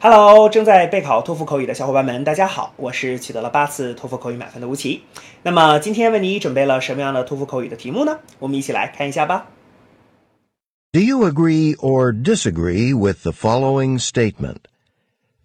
[0.00, 5.02] Hello，正在备考托福口语的小伙伴们，大家好，我是取得了八次托福口语满分的吴奇。
[5.44, 8.18] 那么今天为你准备了什么样的托福口语的题目呢？
[8.40, 9.46] 我们一起来看一下吧。
[10.92, 14.66] Do you agree or disagree with the following statement?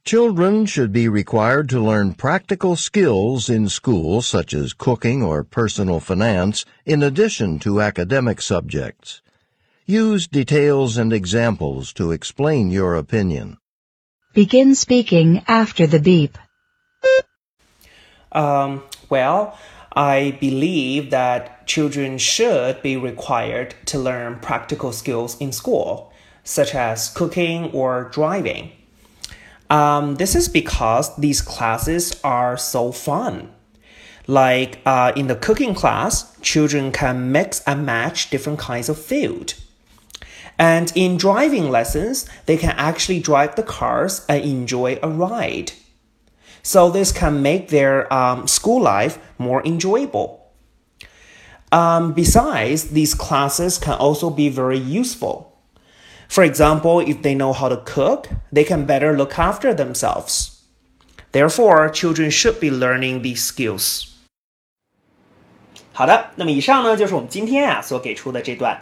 [0.04, 6.00] Children should be required to learn practical skills in school, such as cooking or personal
[6.00, 9.22] finance, in addition to academic subjects.
[9.86, 13.58] Use details and examples to explain your opinion.
[14.35, 16.39] Begin speaking after the beep.
[18.33, 19.59] Um, well,
[19.95, 27.11] I believe that children should be required to learn practical skills in school, such as
[27.11, 28.73] cooking or driving.
[29.69, 33.53] Um, this is because these classes are so fun.
[34.27, 39.55] Like uh, in the cooking class, children can mix and match different kinds of food.
[40.58, 45.74] And in driving lessons, they can actually drive the cars and enjoy a ride.
[46.64, 50.44] So this can make their um, school life more enjoyable.
[51.72, 55.54] Um, besides, these classes can also be very useful.
[56.28, 60.62] For example, if they know how to cook, they can better look after themselves.
[61.32, 64.14] Therefore, children should be learning these skills.
[65.94, 68.82] 好的，那么以上呢就是我们今天啊所给出的这段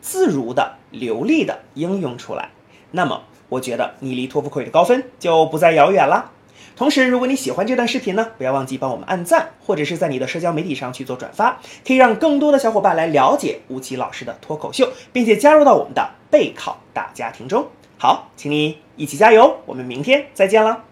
[0.00, 2.50] 自如的、流利的应用出来。
[2.90, 6.32] 那么，我觉得你离托福口语的高分就不再遥远了。
[6.76, 17.66] 同时，如果你喜欢这段视频呢，不要忘记帮我们按赞，或者是在你的社交媒体上去做转发，可以让更多的小伙伴来了解吴奇老师的脱口秀，并且加入到我们的备考大家庭中。
[17.98, 20.87] 好，请你一起加油，我们明天再见了。